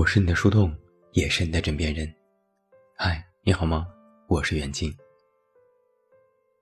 [0.00, 0.74] 我是你的树洞，
[1.12, 2.10] 也是你的枕边人。
[2.96, 3.86] 嗨，你好吗？
[4.28, 4.96] 我是袁静。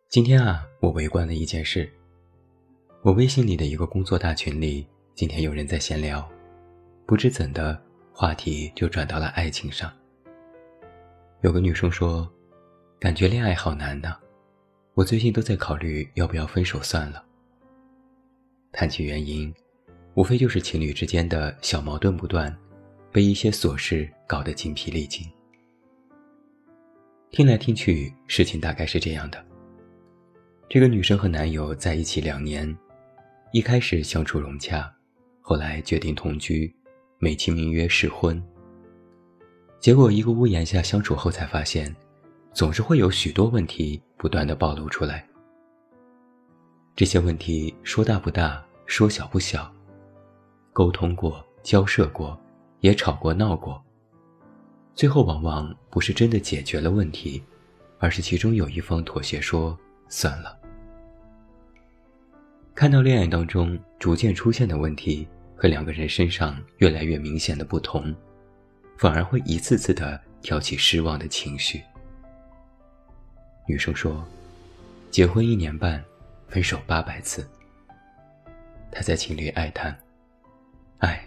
[0.09, 1.89] 今天啊，我围观了一件事。
[3.01, 6.29] 我微信里的一个工作大群里，今天有人在闲聊，
[7.07, 7.81] 不知怎的，
[8.13, 9.93] 话题就转到了爱情上。
[11.43, 12.29] 有个女生说
[12.99, 14.17] ：“感觉恋爱好难呢，
[14.95, 17.25] 我最近都在考虑要不要分手算了。”
[18.75, 19.55] 谈起原因，
[20.15, 22.53] 无非就是情侣之间的小矛盾不断，
[23.11, 25.27] 被一些琐事搞得精疲力尽。
[27.31, 29.45] 听来听去，事情大概是这样的：
[30.69, 32.77] 这个女生和男友在一起两年，
[33.53, 34.91] 一开始相处融洽，
[35.41, 36.75] 后来决定同居，
[37.19, 38.43] 美其名曰试婚。
[39.79, 41.95] 结果一个屋檐下相处后，才发现，
[42.53, 45.27] 总是会有许多问题不断的暴露出来。
[46.97, 49.73] 这些问题说大不大，说小不小，
[50.73, 52.39] 沟通过，交涉过，
[52.81, 53.83] 也吵过闹过。
[54.95, 57.43] 最后往往不是真的解决了问题，
[57.99, 60.59] 而是其中有一方妥协说算了。
[62.75, 65.27] 看到恋爱当中逐渐出现的问题
[65.57, 68.15] 和两个人身上越来越明显的不同，
[68.97, 71.83] 反而会一次次的挑起失望的情绪。
[73.67, 74.25] 女生说
[75.11, 76.03] ：“结婚一年半。”
[76.49, 77.47] 分手八百次，
[78.91, 79.95] 他在情里哀叹
[81.01, 81.23] ：“哎，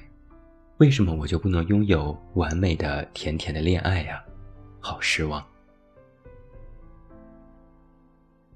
[0.82, 4.20] 为什么我就不能拥有完美的、甜甜的恋爱呀？
[4.80, 5.46] 好失望。”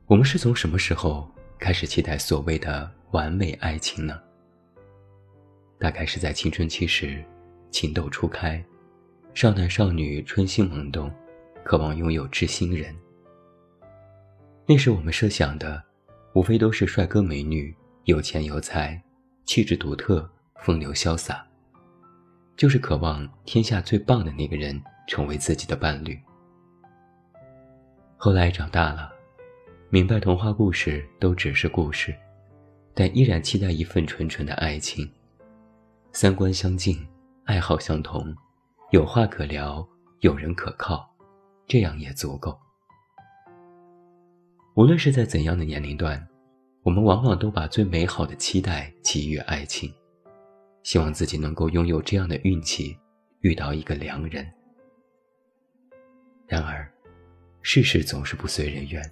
[0.10, 4.20] 我们是从什么时候开始期待所谓的完美爱情呢？
[5.78, 7.24] 大概是在青春期时，
[7.70, 8.60] 情窦初开，
[9.36, 11.14] 少男少女春心萌动，
[11.64, 12.92] 渴望拥有知心人。
[14.66, 15.80] 那时我们设想的。
[16.34, 17.74] 无非都是帅哥美女，
[18.06, 19.00] 有钱有才，
[19.46, 21.48] 气质独特，风流潇洒，
[22.58, 26.18] 就是渴望天下最棒的那个人成为自己的伴侣。
[28.18, 29.12] 后来长大了，
[29.90, 32.16] 明白童话故事都只是故事，
[32.94, 35.10] 但依然期待一份纯纯的爱情，
[36.12, 37.06] 三观相近，
[37.44, 38.34] 爱好相同，
[38.92, 39.86] 有话可聊，
[40.22, 41.08] 有人可靠，
[41.68, 42.58] 这样也足够。
[44.76, 46.26] 无论是在怎样的年龄段，
[46.84, 49.94] 我们往往都把最美好的期待给予爱情，
[50.86, 52.96] 希望自己能够拥有这样的运气，
[53.40, 54.48] 遇到一个良人。
[56.46, 56.88] 然而，
[57.64, 59.04] 世事总是不随人愿。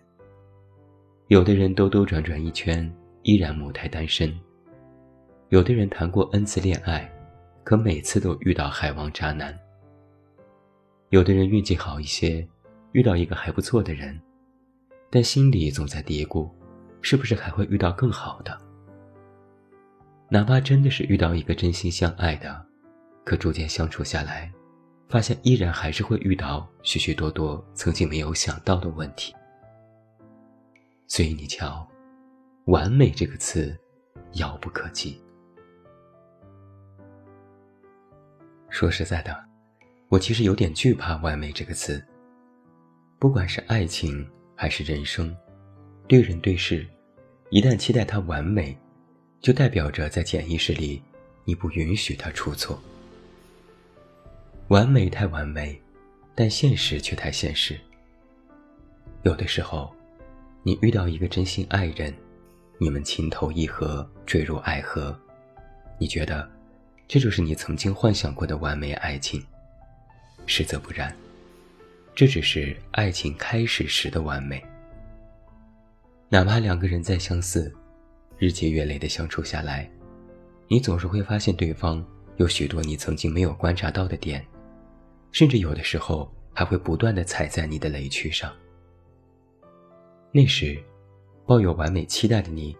[1.29, 2.87] 有的人兜兜转转一圈，
[3.23, 4.29] 依然母胎单身；
[5.49, 7.11] 有的人谈过 N 次恋爱，
[7.63, 9.51] 可每次都遇到海王渣男；
[11.09, 12.47] 有的人运气好一些，
[12.91, 14.21] 遇到一个还不错的人。
[15.09, 16.47] 但心里总在嘀咕，
[17.01, 18.55] 是不是还会遇到更好的？
[20.33, 22.65] 哪怕真的是遇到一个真心相爱的，
[23.23, 24.51] 可逐渐相处下来，
[25.07, 29.31] 发现依然还是会遇到许许多多曾经没有想到的问题。
[31.05, 31.87] 所以你瞧，
[32.65, 33.79] 完美这个词，
[34.31, 35.21] 遥不可及。
[38.71, 39.37] 说实在的，
[40.09, 42.03] 我其实有点惧怕“完美”这个词，
[43.19, 44.27] 不管是爱情。
[44.55, 45.35] 还是人生，
[46.07, 46.87] 对人对事，
[47.49, 48.77] 一旦期待它完美，
[49.43, 51.03] 就代表着在潜意识里，
[51.43, 52.81] 你不允许他出错。
[54.69, 55.77] 完美太完美，
[56.33, 57.77] 但现实却太现实。
[59.23, 59.93] 有的时候，
[60.63, 62.13] 你遇到一个真心爱人，
[62.77, 65.13] 你们情投意合，坠入爱河，
[65.99, 66.49] 你觉得
[67.05, 69.45] 这就是你曾经幻想过的完美爱情，
[70.45, 71.13] 实则不然。
[72.15, 74.63] 这只是爱情开始时的完美。
[76.29, 77.75] 哪怕两个人再相似，
[78.43, 79.89] 日积月累的相处下来，
[80.67, 82.05] 你总是会发现对方
[82.35, 84.45] 有许多你曾经没有观察到的点，
[85.31, 88.53] 甚至有的时候还会不断的踩在你的雷区上。
[90.33, 90.77] 那时，
[91.45, 92.75] 抱有完美期待的你，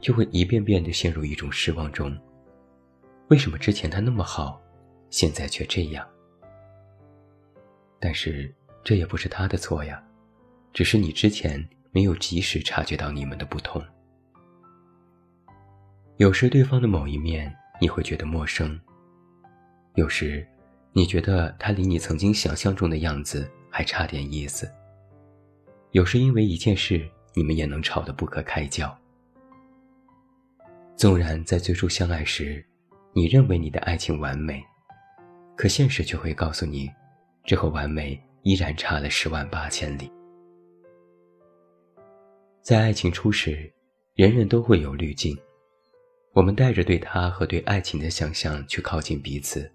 [0.00, 2.16] 就会一遍遍的陷入一种失望中。
[3.28, 4.58] 为什么之前他那么好，
[5.10, 6.08] 现在却这样？
[8.00, 8.50] 但是。
[8.82, 10.02] 这也不是他的错呀，
[10.72, 13.82] 只是你之前没有及时察觉到你们的不同。
[16.16, 18.80] 有时对方的某一面你会觉得陌生，
[19.94, 20.46] 有时
[20.92, 24.70] 你觉得他离你曾经想象中的样子还差点意思。
[25.90, 28.96] 有时因为一件事你们也能吵得不可开交。
[30.96, 32.64] 纵然在最初相爱时，
[33.12, 34.62] 你认为你的爱情完美，
[35.56, 36.88] 可现实却会告诉你，
[37.44, 38.20] 这和完美。
[38.44, 40.12] 依然差了十万八千里。
[42.60, 43.72] 在爱情初始，
[44.16, 45.34] 人人都会有滤镜，
[46.34, 49.70] 我们带着对他和对爱情的想象去靠近彼此，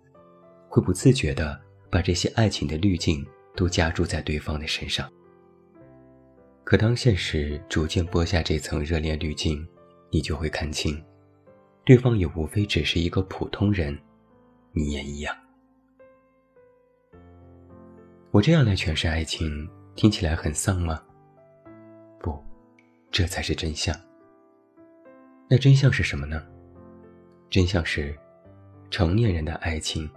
[0.68, 1.58] 会不自觉地
[1.90, 3.26] 把这些爱情的滤镜
[3.56, 5.10] 都加注在对方的身上。
[6.66, 9.66] 可当现实逐渐剥下这层热恋滤镜，
[10.12, 11.02] 你就会看清，
[11.86, 13.98] 对方也无非只是一个普通人，
[14.74, 15.34] 你也一样。
[18.32, 21.02] 我这样来诠释爱情，听起来很丧吗？
[22.20, 22.38] 不，
[23.10, 23.98] 这才是真相。
[25.52, 26.44] 那真相是什么呢？
[27.50, 28.16] 真相是，
[28.92, 30.08] 成年人的爱情，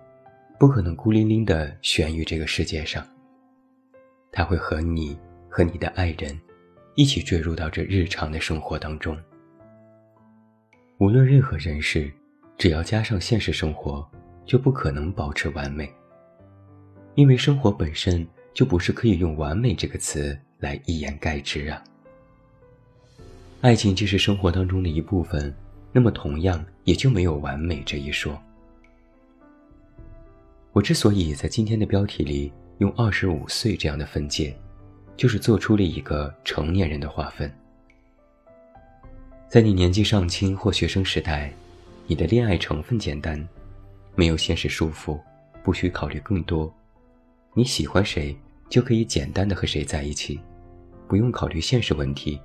[0.59, 3.03] 不可能孤零零的悬于这个世界上。
[4.31, 5.19] 他会和你
[5.49, 6.39] 和你的爱人，
[6.97, 9.19] 一起坠入到这日常的生活当中。
[10.99, 12.13] 无论任何人事，
[12.59, 14.07] 只要加上现实生活，
[14.45, 15.91] 就不可能保持完美。
[17.15, 21.83] 因为生活本身就不是可以用“完美”这个词来一言盖之啊。
[23.63, 25.55] 爱情既是生活当中的一部分，
[25.93, 28.37] 那么同样也就没有完美这一说。
[30.73, 34.53] 我之所以在今天的标题里用“二十五岁”这样的分界，
[35.17, 37.49] 就是做出了一个成年人的划分。
[39.49, 41.53] 在你年纪尚轻或学生时代，
[42.09, 43.49] 你的恋爱成分简单，
[44.17, 45.21] 没有现实束缚，
[45.63, 46.73] 不需考虑更多。
[47.55, 48.37] 你喜欢谁，
[48.69, 50.41] 就可以简单的和谁在一起，
[51.07, 52.41] 不用考虑现实问题。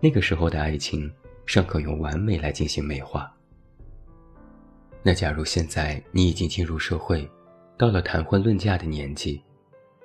[0.00, 1.12] 那个时候的爱情
[1.46, 3.32] 尚可用完美来进行美化。
[5.02, 7.28] 那假如现在你已经进入社会，
[7.78, 9.42] 到了谈婚论嫁的年纪，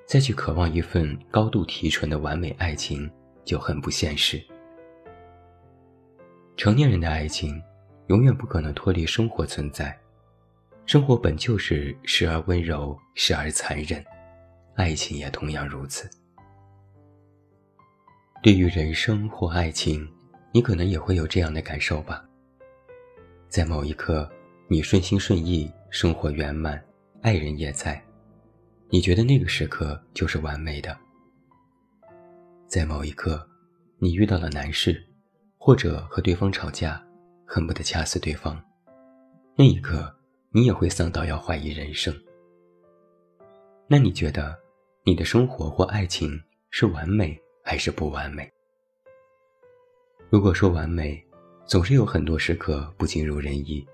[0.05, 3.09] 再去渴望一份高度提纯的完美爱情，
[3.43, 4.41] 就很不现实。
[6.55, 7.59] 成年人的爱情，
[8.07, 9.97] 永远不可能脱离生活存在。
[10.85, 14.03] 生活本就是时而温柔，时而残忍，
[14.75, 16.09] 爱情也同样如此。
[18.41, 20.07] 对于人生或爱情，
[20.51, 22.25] 你可能也会有这样的感受吧。
[23.47, 24.27] 在某一刻，
[24.67, 26.83] 你顺心顺意，生活圆满，
[27.21, 28.03] 爱人也在，
[28.89, 30.97] 你觉得那个时刻就是完美的。
[32.67, 33.47] 在某一刻，
[33.99, 35.05] 你遇到了难事，
[35.57, 37.01] 或者和对方吵架，
[37.45, 38.59] 恨不得掐死对方，
[39.55, 40.15] 那一刻。
[40.53, 42.13] 你也会丧到要怀疑人生。
[43.87, 44.53] 那你觉得，
[45.05, 46.37] 你的生活或爱情
[46.71, 47.39] 是完美
[47.71, 48.51] 还是不完美？
[50.29, 51.25] 如果说完美，
[51.65, 53.87] 总是有很多时刻不尽如人意；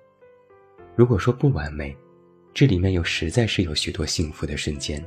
[0.95, 1.95] 如果说不完美，
[2.56, 5.00] 这里面又实在是有许多幸福的瞬间。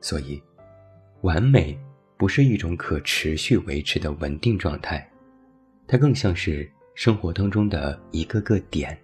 [0.00, 0.40] 所以，
[1.22, 1.76] 完美
[2.16, 5.04] 不是一种可持续维持的稳定状态，
[5.84, 8.96] 它更像是生活当中的一个个点。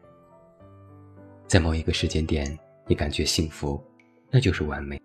[1.49, 2.57] 在某一个时间点，
[2.87, 3.83] 你感觉幸福，
[4.31, 4.97] 那就是完美；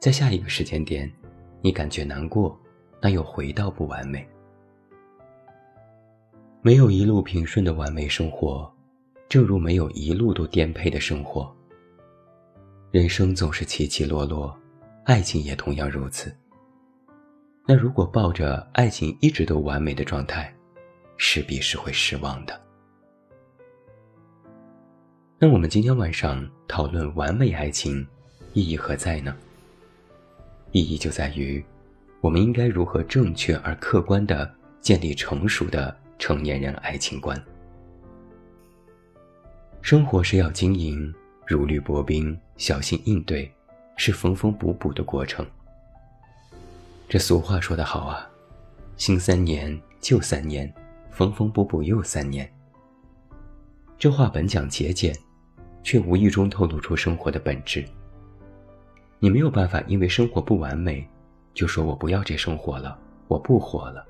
[0.00, 1.12] 在下一个时间点，
[1.60, 2.58] 你感觉难过，
[3.00, 4.26] 那又回到不完美。
[6.60, 8.70] 没有一路平顺的完美生活，
[9.28, 11.54] 正如没有一路都颠沛的生活。
[12.90, 14.56] 人生总是起起落落，
[15.04, 16.34] 爱情也同样如此。
[17.66, 20.52] 那如果抱着爱情一直都完美的状态，
[21.16, 22.58] 势必是会失望的。
[25.38, 28.06] 那我们今天晚上讨论完美爱情，
[28.54, 29.36] 意义何在呢？
[30.72, 31.64] 意义就在于，
[32.20, 37.40] 我们应该如何正确而客观地建立成熟的成年人爱情观。
[39.80, 41.12] 生活是要经营，
[41.46, 43.50] 如履薄冰，小心应对，
[43.96, 45.46] 是缝缝补补的过程。
[47.08, 48.28] 这俗话说得好啊，
[48.96, 50.72] 新三年，旧三年，
[51.10, 52.50] 缝缝补补又三年。
[53.98, 55.16] 这话本讲节俭。
[55.84, 57.82] 却无意中透露出生活的本质。
[59.20, 61.06] 你没有办法因为生活不完美，
[61.52, 64.06] 就说我不要这生活了，我不活了。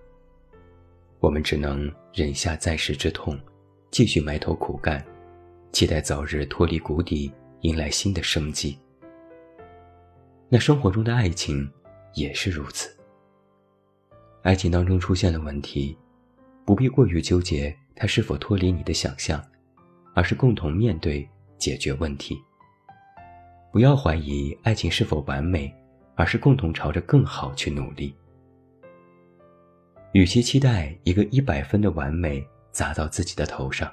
[1.21, 3.39] 我们只能忍下暂时之痛，
[3.91, 5.05] 继续埋头苦干，
[5.73, 8.79] 期待早日脱离谷底，迎来新的生机。
[10.49, 11.71] 那生活中的爱情
[12.15, 12.95] 也是如此。
[14.43, 15.97] 爱情当中出现了问题，
[16.65, 19.43] 不必过于纠结它是否脱离你的想象，
[20.15, 21.29] 而是共同面对。
[21.59, 22.41] 解决问题，
[23.71, 25.73] 不要怀疑爱情是否完美，
[26.15, 28.15] 而是共同朝着更好去努力。
[30.13, 33.93] 与其期待一个一百分的完美砸到自己的头上，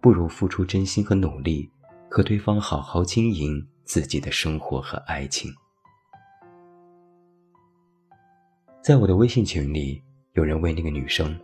[0.00, 1.70] 不如付出真心和努力，
[2.10, 5.52] 和对方好好经营自己的生活和爱情。
[8.82, 11.38] 在我的微信群里，有人问那个女生：“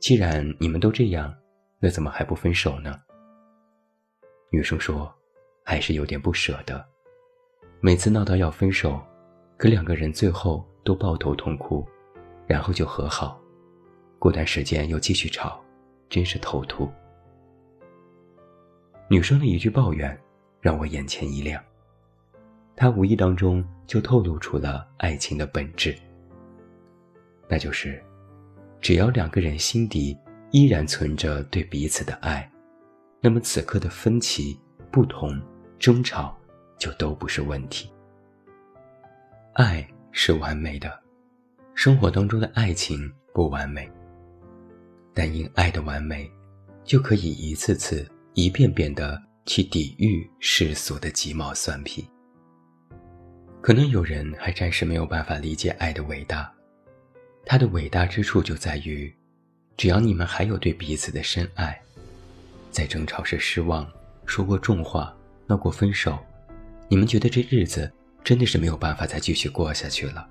[0.00, 1.32] 既然你们都这样，
[1.78, 2.98] 那怎么还不分手呢？”
[4.50, 5.14] 女生说
[5.68, 6.82] ：“还是有点不舍得，
[7.78, 8.98] 每次闹到要分手，
[9.58, 11.86] 可两个人最后都抱头痛哭，
[12.46, 13.38] 然后就和好，
[14.18, 15.62] 过段时间又继续吵，
[16.08, 16.90] 真是头秃。”
[19.10, 20.18] 女生的一句抱怨，
[20.58, 21.62] 让我眼前一亮。
[22.74, 25.94] 她无意当中就透露出了爱情的本质，
[27.46, 28.02] 那就是，
[28.80, 30.16] 只要两个人心底
[30.50, 32.50] 依然存着对彼此的爱，
[33.20, 34.58] 那么此刻的分歧、
[34.90, 35.38] 不同、
[35.78, 36.36] 争吵，
[36.78, 37.90] 就都不是问题。
[39.52, 41.00] 爱是完美的，
[41.74, 43.90] 生活当中的爱情不完美，
[45.14, 46.30] 但因爱的完美，
[46.84, 52.08] 就可以一次次、一遍遍的去抵御世俗的鸡毛蒜皮。
[53.60, 56.52] 可能有人还暂时没有办法理解爱的伟大，
[57.44, 59.12] 它的伟大之处就在于，
[59.76, 61.80] 只要你们还有对彼此的深爱，
[62.70, 63.88] 在争吵时失望、
[64.26, 65.14] 说过重话、
[65.48, 66.18] 闹过分手，
[66.88, 67.90] 你们觉得这日子
[68.22, 70.28] 真的是没有办法再继续过下去了。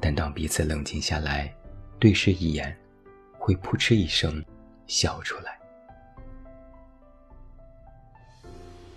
[0.00, 1.54] 但当彼此冷静下来，
[1.98, 2.74] 对视一眼，
[3.38, 4.42] 会扑哧一声
[4.86, 5.58] 笑出来。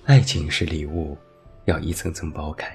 [0.06, 1.18] 爱情是礼物，
[1.66, 2.74] 要一层层剥开。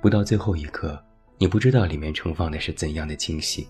[0.00, 1.02] 不到最后一刻，
[1.36, 3.68] 你不知道里面盛放的是怎样的惊喜。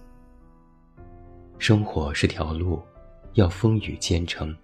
[1.58, 2.82] 生活是条路，
[3.34, 4.54] 要风雨兼程。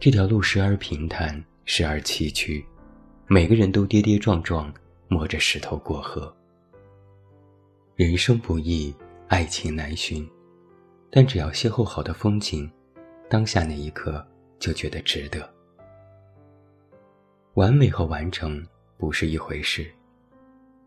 [0.00, 2.64] 这条路时而平坦，时而崎岖，
[3.26, 4.72] 每个人都跌跌撞撞，
[5.08, 6.34] 摸着石头过河。
[7.96, 8.94] 人生不易，
[9.26, 10.26] 爱情难寻，
[11.10, 12.70] 但只要邂逅好的风景，
[13.28, 14.24] 当下那一刻
[14.60, 15.52] 就觉得值得。
[17.54, 18.64] 完美和完成
[18.96, 19.92] 不是一回事。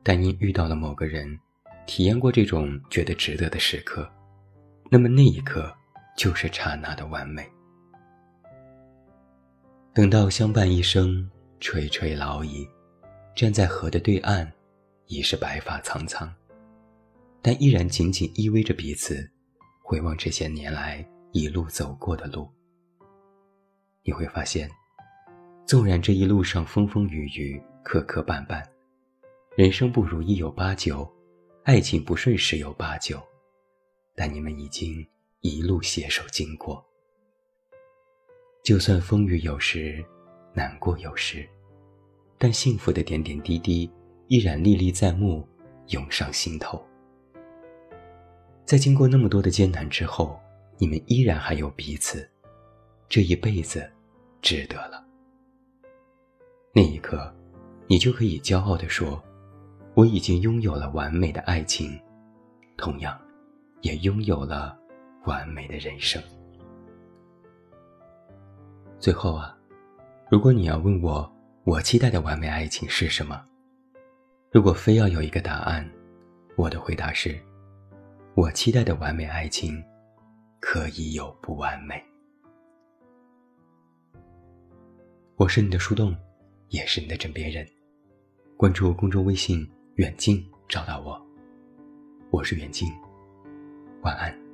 [0.02, 1.38] 但因遇到了某个人，
[1.86, 4.10] 体验过这种觉得值得的时刻，
[4.90, 5.76] 那么那一刻
[6.16, 7.46] 就是刹那的完美。
[9.92, 11.28] 等到相伴一生，
[11.60, 12.70] 垂垂老矣，
[13.36, 14.50] 站在河的对岸，
[15.08, 16.32] 已是白发苍苍，
[17.42, 19.28] 但依然紧紧依偎着彼此，
[19.82, 22.48] 回望这些年来一路走过的路。
[24.04, 24.70] 你会发现，
[25.66, 28.64] 纵然这一路上风风雨雨，磕磕绊绊。
[29.58, 31.12] 人生不如意有八九，
[31.64, 33.20] 爱情不顺十有八九，
[34.16, 35.06] 但你们已经
[35.42, 36.86] 一路携手经过。
[38.64, 40.04] 就算风雨有时，
[40.54, 41.48] 难过有时，
[42.38, 43.90] 但幸福的点点滴滴
[44.28, 45.48] 依然历历在目，
[45.88, 46.84] 涌上心头。
[48.66, 50.40] 在经过那么多的艰难之后，
[50.78, 52.30] 你们依然还有彼此，
[53.08, 53.90] 这一辈子，
[54.42, 55.04] 值得了。
[56.74, 57.34] 那一刻，
[57.88, 59.22] 你就可以骄傲地说。
[59.96, 62.00] 我已经拥有了完美的爱情，
[62.78, 63.20] 同样，
[63.82, 64.78] 也拥有了
[65.26, 66.22] 完美的人生。
[69.00, 69.58] 最后啊，
[70.30, 71.32] 如果你要问我，
[71.64, 73.42] 我期待的完美爱情是什么？
[74.52, 75.90] 如果非要有一个答案，
[76.58, 77.40] 我的回答是：
[78.36, 79.82] 我期待的完美爱情，
[80.60, 82.04] 可以有不完美。
[85.38, 86.14] 我是你的树洞，
[86.68, 87.66] 也是你的枕边人。
[88.58, 89.66] 关注公众微信。
[89.96, 91.22] 远近找到我，
[92.32, 92.88] 我是远近，
[94.02, 94.49] 晚安。